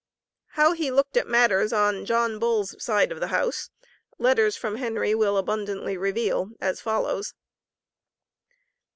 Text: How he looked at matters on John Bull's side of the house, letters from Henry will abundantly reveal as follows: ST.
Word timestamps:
How 0.53 0.71
he 0.73 0.89
looked 0.89 1.15
at 1.15 1.27
matters 1.27 1.71
on 1.71 2.05
John 2.05 2.39
Bull's 2.39 2.75
side 2.83 3.11
of 3.11 3.19
the 3.19 3.27
house, 3.27 3.69
letters 4.17 4.57
from 4.57 4.77
Henry 4.77 5.13
will 5.13 5.37
abundantly 5.37 5.95
reveal 5.95 6.49
as 6.59 6.81
follows: 6.81 7.27
ST. 7.27 7.35